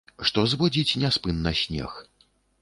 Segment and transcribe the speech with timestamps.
[0.27, 1.91] Што зводзіць няспынна снег.